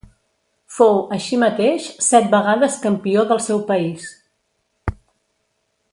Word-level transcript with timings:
Fou, 0.77 0.95
així 1.17 1.37
mateix, 1.43 1.91
set 2.05 2.33
vegades 2.33 2.79
campió 2.87 3.29
del 3.33 3.45
seu 3.51 3.65
país. 3.73 4.11